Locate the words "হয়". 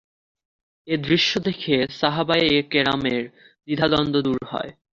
4.51-4.71